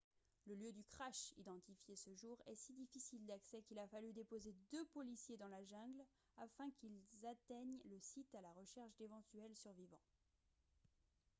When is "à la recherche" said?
8.33-8.95